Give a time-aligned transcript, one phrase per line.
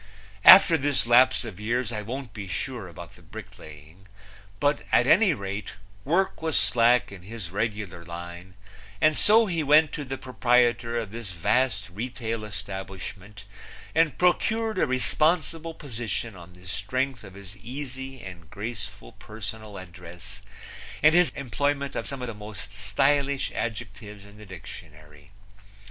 [0.43, 4.07] After this lapse of years I won't be sure about the bricklaying,
[4.59, 8.55] but at any rate, work was slack in his regular line,
[8.99, 13.45] and so he went to the proprietor of this vast retail establishment
[13.93, 20.41] and procured a responsible position on the strength of his easy and graceful personal address
[21.03, 25.29] and his employment of some of the most stylish adjectives in the dictionary.